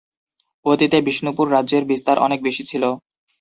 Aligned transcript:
অতীতে 0.65 0.97
বিষ্ণুপুর 1.07 1.45
রাজ্যের 1.49 1.83
বিস্তার 1.91 2.17
অনেক 2.19 2.39
বেশি 2.47 2.63
ছিল। 2.65 2.83